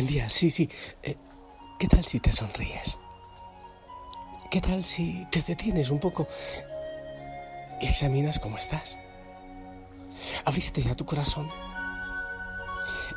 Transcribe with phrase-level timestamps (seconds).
[0.00, 0.66] Buen día, sí, sí.
[1.02, 1.18] Eh,
[1.78, 2.96] ¿Qué tal si te sonríes?
[4.50, 6.26] ¿Qué tal si te detienes un poco
[7.82, 8.98] y examinas cómo estás?
[10.46, 11.50] ¿Abriste ya tu corazón?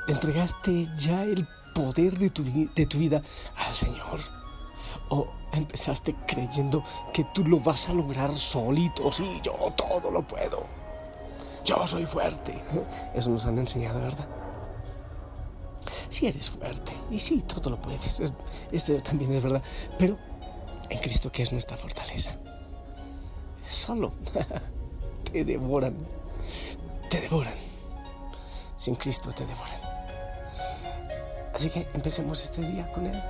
[0.09, 3.21] ¿Entregaste ya el poder de tu, de tu vida
[3.55, 4.19] al Señor?
[5.07, 9.09] ¿O empezaste creyendo que tú lo vas a lograr solito?
[9.09, 10.65] Sí, yo todo lo puedo.
[11.63, 12.61] Yo soy fuerte.
[13.15, 14.42] Eso nos han enseñado, ¿verdad?
[16.09, 18.21] Si eres fuerte y sí, todo lo puedes.
[18.71, 19.61] Eso también es verdad.
[19.97, 20.17] Pero
[20.89, 22.35] en Cristo, que es nuestra fortaleza?
[23.69, 24.13] Solo
[25.31, 25.95] te devoran.
[27.09, 27.55] Te devoran.
[28.77, 29.79] Sin Cristo te devoran.
[31.53, 33.23] Así que empecemos este día con Él.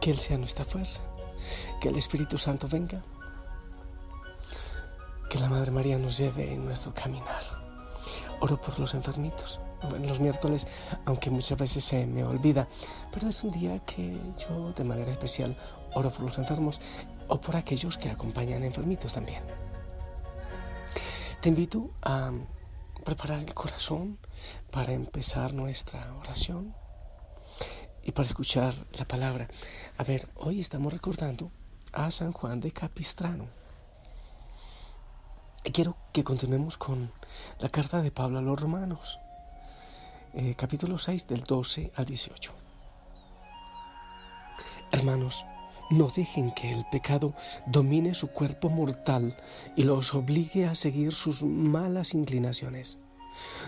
[0.00, 1.00] Que Él sea nuestra fuerza.
[1.80, 3.02] Que el Espíritu Santo venga.
[5.28, 7.61] Que la Madre María nos lleve en nuestro caminar.
[8.42, 9.60] Oro por los enfermitos
[9.94, 10.66] en los miércoles,
[11.04, 12.66] aunque muchas veces se me olvida,
[13.12, 15.56] pero es un día que yo de manera especial
[15.94, 16.80] oro por los enfermos
[17.28, 19.42] o por aquellos que acompañan enfermitos también.
[21.40, 22.32] Te invito a
[23.04, 24.18] preparar el corazón
[24.72, 26.74] para empezar nuestra oración
[28.02, 29.46] y para escuchar la palabra.
[29.98, 31.52] A ver, hoy estamos recordando
[31.92, 33.61] a San Juan de Capistrano.
[35.70, 37.12] Quiero que continuemos con
[37.60, 39.20] la carta de Pablo a los romanos.
[40.34, 42.52] Eh, capítulo 6 del 12 al 18.
[44.90, 45.44] Hermanos,
[45.88, 47.34] no dejen que el pecado
[47.66, 49.36] domine su cuerpo mortal
[49.76, 52.98] y los obligue a seguir sus malas inclinaciones.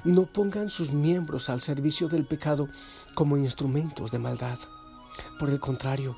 [0.02, 2.68] No pongan sus miembros al servicio del pecado
[3.14, 4.58] como instrumentos de maldad.
[5.38, 6.16] Por el contrario,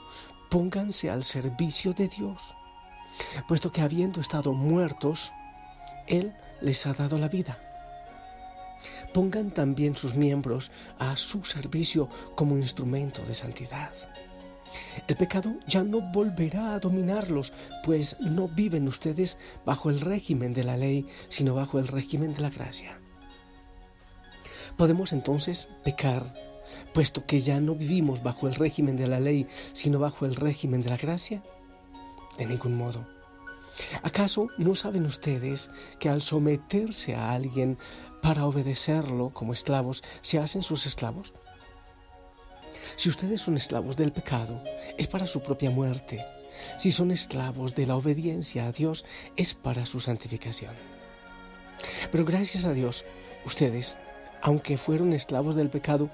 [0.50, 2.54] pónganse al servicio de Dios,
[3.46, 5.32] puesto que habiendo estado muertos,
[6.06, 7.58] Él les ha dado la vida
[9.12, 13.90] pongan también sus miembros a su servicio como instrumento de santidad.
[15.06, 17.52] El pecado ya no volverá a dominarlos,
[17.82, 22.42] pues no viven ustedes bajo el régimen de la ley, sino bajo el régimen de
[22.42, 22.98] la gracia.
[24.76, 26.34] Podemos entonces pecar,
[26.92, 30.82] puesto que ya no vivimos bajo el régimen de la ley, sino bajo el régimen
[30.82, 31.42] de la gracia.
[32.36, 33.15] De ningún modo.
[34.02, 37.78] ¿Acaso no saben ustedes que al someterse a alguien
[38.22, 41.34] para obedecerlo como esclavos, se hacen sus esclavos?
[42.96, 44.62] Si ustedes son esclavos del pecado,
[44.96, 46.24] es para su propia muerte.
[46.78, 49.04] Si son esclavos de la obediencia a Dios,
[49.36, 50.72] es para su santificación.
[52.10, 53.04] Pero gracias a Dios,
[53.44, 53.98] ustedes,
[54.40, 56.08] aunque fueron esclavos del pecado,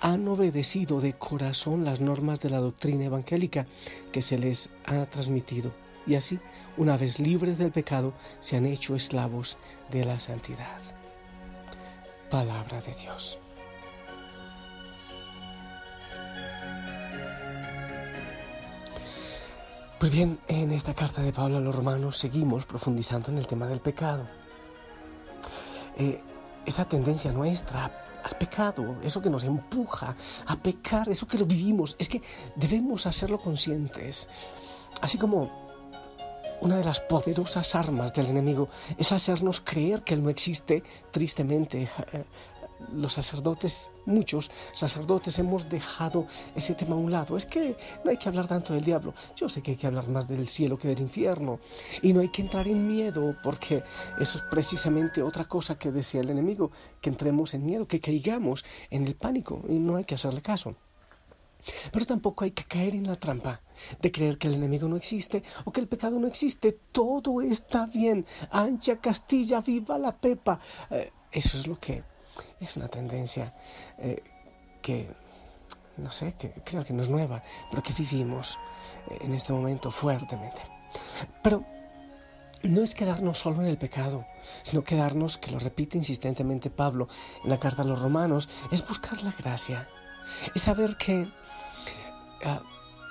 [0.00, 3.66] han obedecido de corazón las normas de la doctrina evangélica
[4.10, 5.72] que se les ha transmitido
[6.06, 6.38] y así,
[6.76, 9.56] una vez libres del pecado, se han hecho esclavos
[9.90, 10.80] de la santidad
[12.34, 13.38] palabra de Dios.
[20.00, 23.68] Pues bien, en esta carta de Pablo a los romanos seguimos profundizando en el tema
[23.68, 24.26] del pecado.
[25.96, 26.20] Eh,
[26.66, 27.84] esta tendencia nuestra
[28.24, 32.20] al pecado, eso que nos empuja a pecar, eso que lo vivimos, es que
[32.56, 34.28] debemos hacerlo conscientes.
[35.00, 35.63] Así como
[36.60, 40.82] una de las poderosas armas del enemigo es hacernos creer que Él no existe.
[41.10, 42.24] Tristemente, eh,
[42.92, 47.36] los sacerdotes, muchos sacerdotes, hemos dejado ese tema a un lado.
[47.36, 49.14] Es que no hay que hablar tanto del diablo.
[49.36, 51.60] Yo sé que hay que hablar más del cielo que del infierno.
[52.02, 53.82] Y no hay que entrar en miedo, porque
[54.20, 58.64] eso es precisamente otra cosa que decía el enemigo, que entremos en miedo, que caigamos
[58.90, 59.62] en el pánico.
[59.68, 60.74] Y no hay que hacerle caso.
[61.92, 63.60] Pero tampoco hay que caer en la trampa
[64.00, 66.72] de creer que el enemigo no existe o que el pecado no existe.
[66.92, 68.26] Todo está bien.
[68.50, 70.60] Ancha Castilla, viva la Pepa.
[70.90, 72.02] Eh, eso es lo que
[72.60, 73.54] es una tendencia
[73.98, 74.22] eh,
[74.82, 75.08] que,
[75.96, 78.58] no sé, que creo que no es nueva, pero que vivimos
[79.10, 80.60] eh, en este momento fuertemente.
[81.42, 81.64] Pero
[82.62, 84.24] no es quedarnos solo en el pecado,
[84.62, 87.08] sino quedarnos, que lo repite insistentemente Pablo
[87.42, 89.88] en la carta a los romanos, es buscar la gracia.
[90.54, 91.28] Es saber que
[92.44, 92.60] Ah,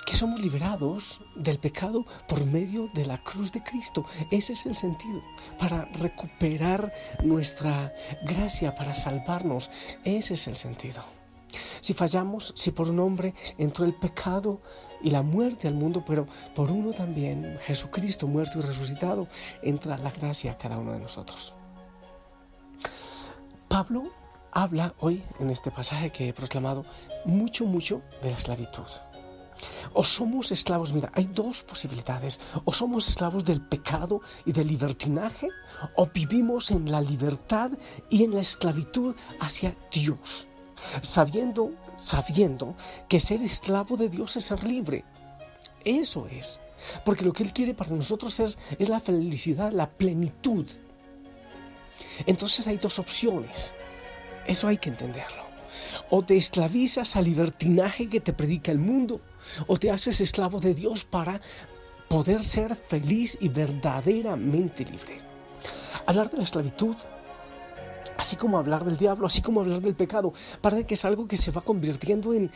[0.04, 4.04] que somos liberados del pecado por medio de la cruz de Cristo.
[4.30, 5.22] Ese es el sentido,
[5.58, 6.92] para recuperar
[7.22, 7.92] nuestra
[8.24, 9.70] gracia, para salvarnos.
[10.04, 11.02] Ese es el sentido.
[11.80, 14.60] Si fallamos, si por un hombre entró el pecado
[15.02, 19.28] y la muerte al mundo, pero por uno también, Jesucristo muerto y resucitado,
[19.62, 21.54] entra la gracia a cada uno de nosotros.
[23.68, 24.04] Pablo
[24.52, 26.84] habla hoy, en este pasaje que he proclamado,
[27.24, 28.86] mucho, mucho de la esclavitud.
[29.92, 32.40] O somos esclavos, mira, hay dos posibilidades.
[32.64, 35.48] O somos esclavos del pecado y del libertinaje,
[35.96, 37.70] o vivimos en la libertad
[38.10, 40.48] y en la esclavitud hacia Dios.
[41.00, 42.74] sabiendo, sabiendo
[43.08, 45.04] que ser esclavo de Dios es ser libre.
[45.84, 46.60] Eso es.
[47.04, 50.66] Porque lo que Él quiere para nosotros es, es la felicidad, la plenitud.
[52.26, 53.74] Entonces hay dos opciones.
[54.46, 55.44] Eso hay que entenderlo.
[56.10, 59.20] O te esclavizas al libertinaje que te predica el mundo,
[59.66, 61.40] o te haces esclavo de Dios para
[62.08, 65.20] poder ser feliz y verdaderamente libre.
[66.06, 66.96] Hablar de la esclavitud
[68.16, 71.36] así como hablar del diablo, así como hablar del pecado, parece que es algo que
[71.36, 72.50] se va convirtiendo en,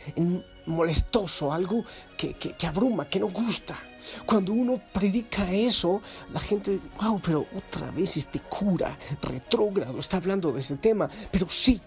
[0.65, 1.83] molestoso, algo
[2.17, 3.77] que, que, abruma, que no gusta.
[4.25, 6.01] Cuando uno predica eso,
[6.33, 11.09] la gente, wow, pero otra vez este cura retrógrado está hablando de ese tema.
[11.31, 11.79] Pero sí,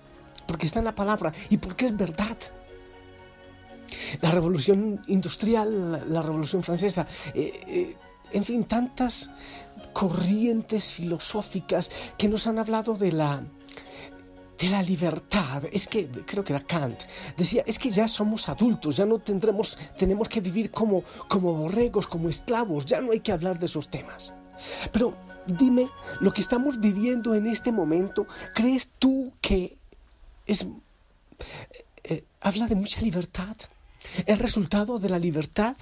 [0.46, 2.36] porque está en la palabra y porque es verdad.
[4.20, 7.96] La revolución industrial, la, revolución francesa, eh, eh,
[8.32, 9.30] en fin, tantas
[9.92, 13.42] corrientes filosóficas que nos han hablado de la,
[14.58, 15.64] de la libertad.
[15.72, 17.00] Es que, creo que era Kant,
[17.36, 22.06] decía, es que ya somos adultos, ya no tendremos, tenemos que vivir como, como borregos,
[22.06, 24.34] como esclavos, ya no hay que hablar de esos temas.
[24.92, 25.14] Pero
[25.46, 25.88] dime,
[26.20, 29.76] lo que estamos viviendo en este momento, ¿crees tú que
[30.46, 30.62] es...
[30.62, 33.56] Eh, eh, habla de mucha libertad?
[34.26, 35.76] ¿Es resultado de la libertad?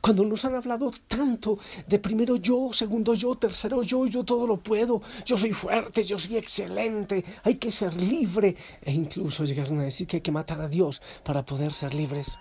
[0.00, 4.58] Cuando nos han hablado tanto de primero yo, segundo yo, tercero yo, yo todo lo
[4.58, 9.84] puedo, yo soy fuerte, yo soy excelente, hay que ser libre, e incluso llegaron a
[9.84, 12.38] decir que hay que matar a Dios para poder ser libres.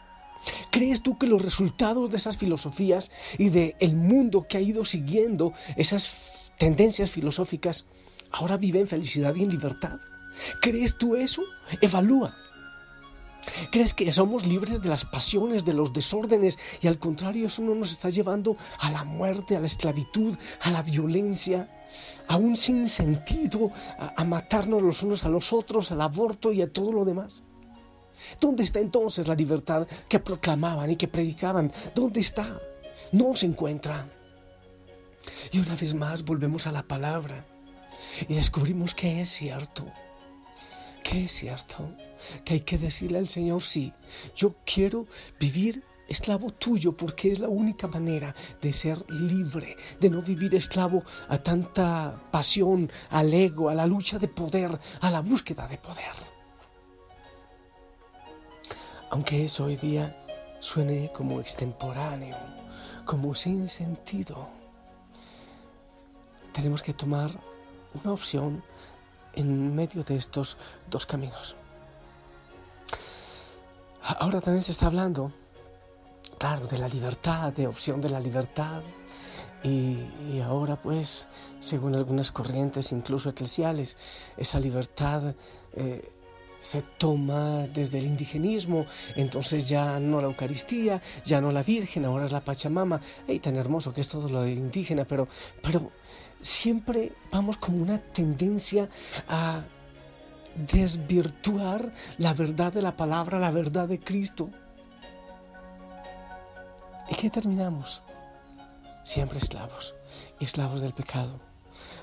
[0.71, 4.85] ¿Crees tú que los resultados de esas filosofías y de el mundo que ha ido
[4.85, 6.13] siguiendo esas
[6.57, 7.85] tendencias filosóficas
[8.31, 9.99] ahora vive en felicidad y en libertad?
[10.61, 11.41] ¿Crees tú eso?
[11.81, 12.44] Evalúa.
[13.71, 17.75] ¿Crees que somos libres de las pasiones, de los desórdenes y al contrario eso no
[17.75, 21.69] nos está llevando a la muerte, a la esclavitud, a la violencia,
[22.27, 26.71] a un sinsentido, a, a matarnos los unos a los otros, al aborto y a
[26.71, 27.43] todo lo demás?
[28.39, 31.71] ¿Dónde está entonces la libertad que proclamaban y que predicaban?
[31.93, 32.59] ¿Dónde está?
[33.11, 34.07] No se encuentra.
[35.51, 37.45] Y una vez más volvemos a la palabra
[38.27, 39.85] y descubrimos que es cierto,
[41.03, 41.89] que es cierto
[42.43, 43.93] que hay que decirle al Señor, sí,
[44.35, 45.07] yo quiero
[45.39, 51.03] vivir esclavo tuyo porque es la única manera de ser libre, de no vivir esclavo
[51.27, 56.13] a tanta pasión, al ego, a la lucha de poder, a la búsqueda de poder.
[59.09, 60.15] Aunque eso hoy día
[60.59, 62.37] suene como extemporáneo,
[63.05, 64.49] como sin sentido,
[66.53, 67.31] tenemos que tomar
[67.93, 68.63] una opción
[69.33, 70.57] en medio de estos
[70.89, 71.55] dos caminos.
[74.07, 75.31] Ahora también se está hablando,
[76.37, 78.83] claro, de la libertad, de opción de la libertad.
[79.63, 81.27] Y, ahora pues,
[81.59, 83.97] según algunas corrientes, incluso eclesiales,
[84.37, 85.33] esa libertad
[85.73, 86.11] eh,
[86.61, 88.85] se toma desde el indigenismo,
[89.15, 93.01] entonces ya no la Eucaristía, ya no la Virgen, ahora es la Pachamama.
[93.27, 95.05] ¡Ey, tan hermoso que es todo lo de indígena!
[95.05, 95.27] Pero,
[95.63, 95.89] pero
[96.41, 98.87] siempre vamos como una tendencia
[99.27, 99.63] a
[100.55, 104.49] desvirtuar la verdad de la palabra, la verdad de Cristo.
[107.09, 108.01] ¿Y qué terminamos?
[109.03, 109.95] Siempre esclavos
[110.39, 111.39] esclavos del pecado.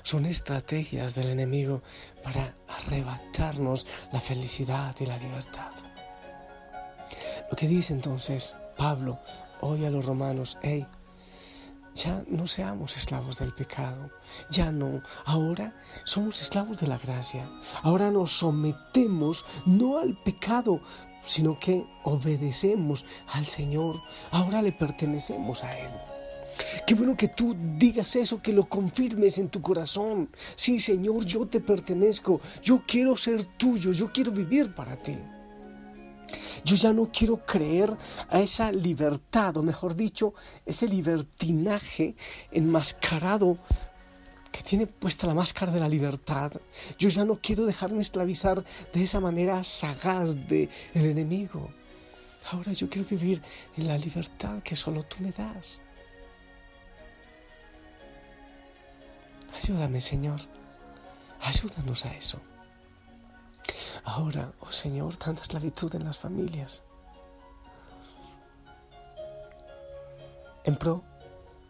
[0.03, 1.81] Son estrategias del enemigo
[2.23, 5.71] para arrebatarnos la felicidad y la libertad.
[7.49, 9.19] Lo que dice entonces Pablo
[9.61, 10.85] hoy a los romanos, hey,
[11.95, 14.09] ya no seamos esclavos del pecado,
[14.49, 15.73] ya no, ahora
[16.05, 17.49] somos esclavos de la gracia,
[17.81, 20.81] ahora nos sometemos no al pecado,
[21.25, 25.91] sino que obedecemos al Señor, ahora le pertenecemos a Él.
[26.85, 30.29] Qué bueno que tú digas eso, que lo confirmes en tu corazón.
[30.55, 35.17] Sí, Señor, yo te pertenezco, yo quiero ser tuyo, yo quiero vivir para ti.
[36.63, 37.95] Yo ya no quiero creer
[38.29, 40.33] a esa libertad, o mejor dicho,
[40.65, 42.15] ese libertinaje
[42.51, 43.57] enmascarado
[44.51, 46.51] que tiene puesta la máscara de la libertad.
[46.99, 48.63] Yo ya no quiero dejarme esclavizar
[48.93, 51.69] de esa manera sagaz del enemigo.
[52.51, 53.41] Ahora yo quiero vivir
[53.77, 55.81] en la libertad que solo tú me das.
[59.55, 60.39] Ayúdame, Señor.
[61.41, 62.39] Ayúdanos a eso.
[64.03, 66.83] Ahora, oh Señor, tanta esclavitud en las familias.
[70.65, 71.03] En pro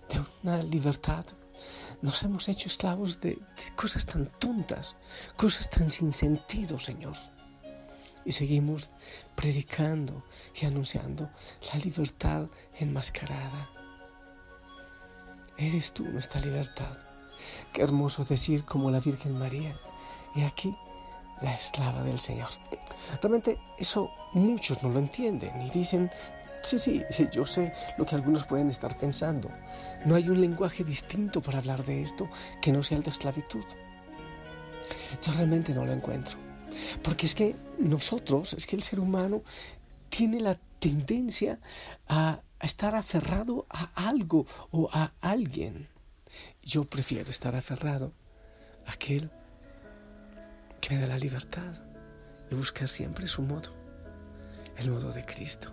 [0.10, 1.26] de una libertad,
[2.02, 3.40] nos hemos hecho esclavos de,
[3.76, 4.96] cosas tan tontas,
[5.38, 7.16] cosas tan sin sentido, Señor.
[8.26, 8.90] Y seguimos
[9.36, 10.24] predicando
[10.60, 11.30] y anunciando
[11.72, 12.48] la libertad
[12.80, 13.70] enmascarada.
[15.58, 16.98] Eres tú nuestra libertad.
[17.72, 19.78] Qué hermoso decir como la Virgen María.
[20.36, 20.76] Y aquí
[21.44, 22.50] la esclava del Señor.
[23.22, 26.10] Realmente eso muchos no lo entienden y dicen,
[26.64, 29.50] sí, sí, yo sé lo que algunos pueden estar pensando.
[30.06, 32.30] No hay un lenguaje distinto para hablar de esto
[32.62, 33.66] que no sea el de esclavitud.
[35.22, 36.38] Yo realmente no lo encuentro.
[37.04, 39.44] Porque es que nosotros, es que el ser humano
[40.10, 41.60] tiene la tendencia
[42.08, 45.90] a, estar aferrado a algo o a alguien.
[46.62, 48.14] Yo prefiero estar aferrado
[48.86, 49.30] a aquel
[50.84, 51.72] que me da la libertad
[52.52, 53.70] y buscar siempre su modo,
[54.76, 55.70] el modo de Cristo,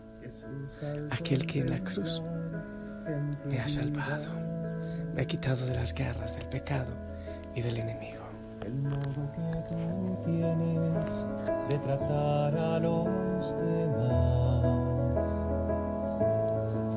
[1.11, 2.23] aquel que en la cruz
[3.45, 4.33] me ha salvado,
[5.13, 6.93] me ha quitado de las garras del pecado
[7.57, 8.25] y del enemigo.
[8.65, 11.11] El modo que tú tienes
[11.69, 13.07] de tratar a los
[13.59, 14.65] demás.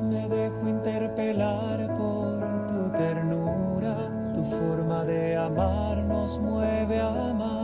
[0.04, 3.96] Me dejo interpelar por tu ternura,
[4.34, 7.63] tu forma de amar nos mueve a amar.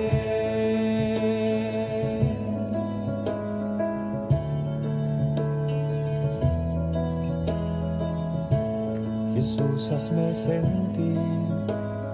[9.93, 11.19] Hazme sentir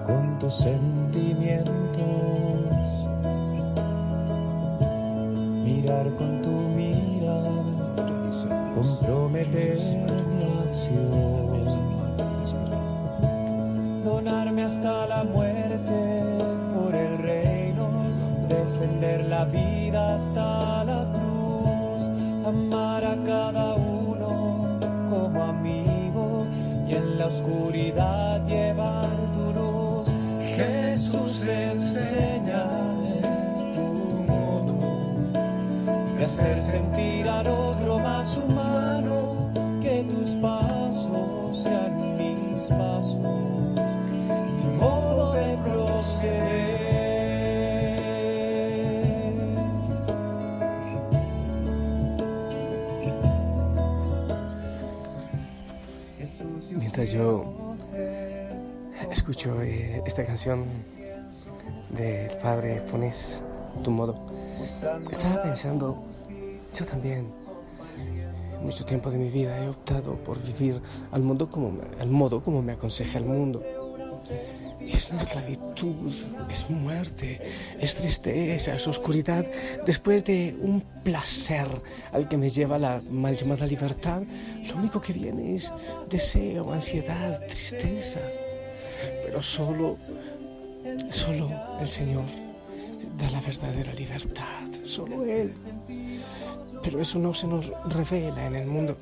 [0.04, 1.72] con tus sentimientos,
[5.64, 6.48] mirar con tu
[8.74, 10.07] comprometer
[57.12, 57.74] Yo
[59.10, 60.66] escucho eh, esta canción
[61.90, 63.42] del padre Funes,
[63.82, 64.14] Tu modo,
[65.10, 66.04] estaba pensando
[66.78, 67.28] yo también,
[68.62, 72.60] mucho tiempo de mi vida he optado por vivir al, mundo como al modo como
[72.60, 73.62] me aconseja el mundo.
[74.88, 76.12] Es esclavitud,
[76.50, 77.40] es muerte,
[77.78, 79.46] es tristeza, es oscuridad.
[79.84, 81.68] Después de un placer
[82.12, 84.22] al que me lleva la mal llamada libertad,
[84.66, 85.70] lo único que viene es
[86.08, 88.20] deseo, ansiedad, tristeza.
[89.24, 89.96] Pero solo,
[91.12, 92.24] solo el Señor
[93.18, 95.52] da la verdadera libertad, solo Él
[96.82, 98.96] pero eso no se nos revela en el mundo.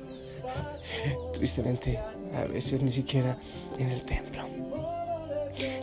[1.33, 1.97] Tristemente,
[2.35, 3.37] a veces ni siquiera
[3.77, 4.96] en el templo.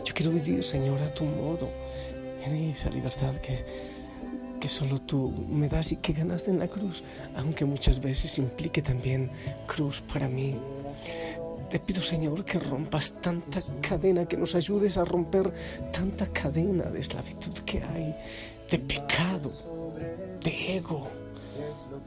[0.03, 1.69] Yo quiero vivir, Señor, a tu modo,
[2.43, 3.65] en esa libertad que,
[4.59, 7.03] que solo tú me das y que ganaste en la cruz,
[7.35, 9.31] aunque muchas veces implique también
[9.67, 10.57] cruz para mí.
[11.69, 15.51] Te pido, Señor, que rompas tanta cadena, que nos ayudes a romper
[15.91, 18.15] tanta cadena de esclavitud que hay,
[18.69, 19.51] de pecado,
[20.43, 21.25] de ego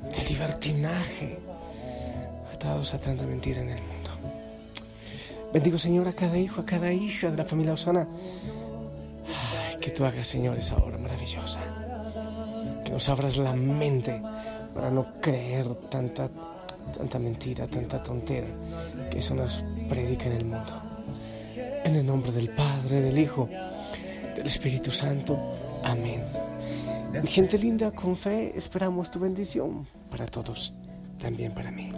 [0.03, 1.39] de libertinaje,
[2.53, 4.08] atados a tanta mentira en el mundo.
[5.53, 8.07] Bendigo, Señor, a cada hijo, a cada hija de la familia Osana.
[9.81, 11.61] que tú hagas, Señor, esa obra maravillosa.
[12.85, 14.21] Que nos abras la mente
[14.75, 16.29] para no creer tanta,
[16.97, 18.49] tanta mentira, tanta tontera
[19.11, 20.83] que eso nos predica en el mundo.
[21.85, 23.49] En el nombre del Padre, del Hijo,
[24.37, 25.81] del Espíritu Santo.
[25.83, 26.25] Amén.
[27.25, 30.75] Gente linda, con fe esperamos tu bendición para todos,
[31.19, 31.91] también para mí.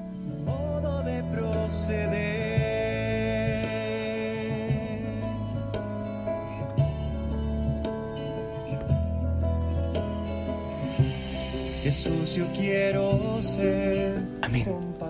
[11.82, 14.22] Jesús, yo quiero ser.
[14.42, 14.66] Amén.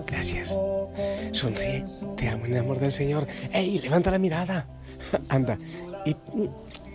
[0.07, 0.57] Gracias.
[1.31, 1.85] Sonríe.
[2.15, 3.27] Te amo en el amor del Señor.
[3.51, 3.79] ¡Ey!
[3.79, 4.67] Levanta la mirada.
[5.29, 5.57] Anda.
[6.05, 6.15] Y,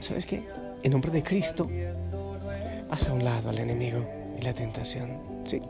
[0.00, 0.44] ¿sabes qué?
[0.82, 1.68] En nombre de Cristo
[2.90, 4.06] Haz a un lado al enemigo
[4.38, 5.18] y la tentación.
[5.44, 5.60] Sí.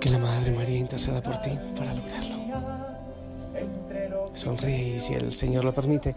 [0.00, 2.40] Que la Madre María interceda por ti para lograrlo.
[4.34, 6.14] Sonríe y si el Señor lo permite,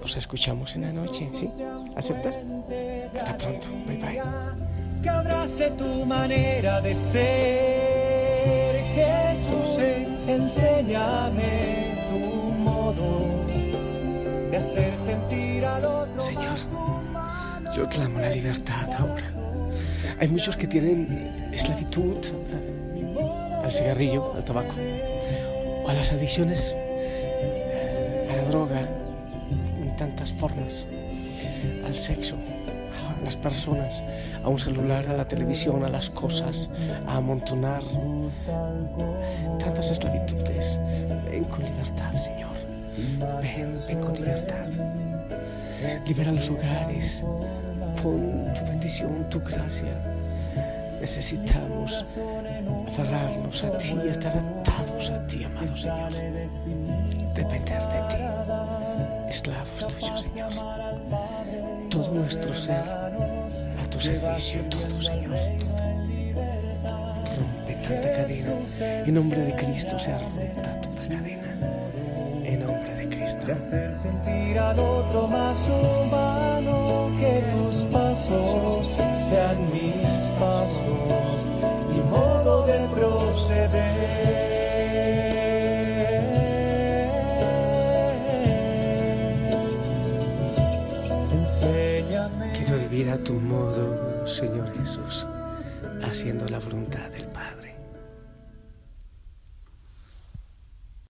[0.00, 1.50] nos escuchamos en la noche, ¿sí?
[1.96, 2.38] ¿Aceptas?
[3.16, 3.68] Hasta pronto.
[3.86, 4.77] Bye bye.
[5.02, 9.78] Que abrace tu manera de ser, Jesús
[10.28, 12.18] Enséñame tu
[12.60, 13.46] modo
[14.50, 16.20] de hacer sentir al otro.
[16.20, 16.58] Señor,
[17.74, 19.30] yo clamo la libertad ahora.
[20.20, 22.18] Hay muchos que tienen esclavitud
[23.62, 24.74] al cigarrillo, al tabaco,
[25.84, 26.74] o a las adicciones,
[28.30, 28.88] a la droga,
[29.80, 30.86] en tantas formas,
[31.86, 32.36] al sexo,
[33.24, 34.04] las personas,
[34.42, 36.70] a un celular, a la televisión, a las cosas,
[37.06, 37.82] a amontonar
[39.58, 40.80] tantas esclavitudes.
[41.30, 42.56] Ven con libertad, Señor.
[43.42, 44.68] Ven, ven con libertad.
[46.06, 47.22] Libera los hogares.
[48.02, 49.94] Pon tu bendición, tu gracia.
[51.00, 52.04] Necesitamos
[52.88, 56.12] aferrarnos a ti, estar atados a ti, amado Señor.
[57.34, 59.30] Depender de ti.
[59.30, 60.52] Esclavos tuyos, Señor.
[61.98, 65.82] Todo nuestro ser a tu servicio, todo, Señor, todo.
[67.36, 68.52] Rompe tanta cadena.
[69.04, 71.50] En nombre de Cristo sea rota toda cadena.
[72.44, 73.46] En nombre de Cristo.
[73.46, 78.86] De hacer sentir al otro más humano que tus pasos
[79.28, 80.06] sean mis
[80.38, 81.28] pasos
[81.90, 82.86] mi modo de
[94.38, 95.26] Señor Jesús,
[96.00, 97.57] haciendo la voluntad del Padre.